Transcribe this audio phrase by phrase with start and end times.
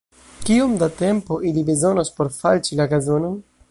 [0.47, 3.43] Kiom da tempo ili bezonos por falĉi la gazonon?